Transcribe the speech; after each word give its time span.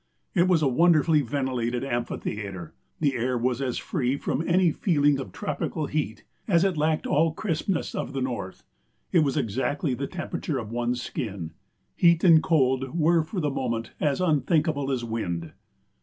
It 0.33 0.47
was 0.47 0.63
a 0.63 0.67
wonderfully 0.67 1.21
ventilated 1.21 1.83
amphitheatre; 1.83 2.73
the 2.99 3.13
air 3.13 3.37
was 3.37 3.61
as 3.61 3.77
free 3.77 4.17
from 4.17 4.41
any 4.49 4.71
feeling 4.71 5.19
of 5.19 5.31
tropical 5.31 5.85
heat, 5.85 6.23
as 6.47 6.63
it 6.63 6.75
lacked 6.75 7.05
all 7.05 7.33
crispness 7.35 7.93
of 7.93 8.11
the 8.13 8.19
north. 8.21 8.63
It 9.11 9.19
was 9.19 9.37
exactly 9.37 9.93
the 9.93 10.07
temperature 10.07 10.57
of 10.57 10.71
one's 10.71 11.03
skin. 11.03 11.51
Heat 11.95 12.23
and 12.23 12.41
cold 12.41 12.97
were 12.97 13.21
for 13.21 13.39
the 13.39 13.51
moment 13.51 13.91
as 13.99 14.19
unthinkable 14.19 14.89
as 14.91 15.03
wind. 15.03 15.51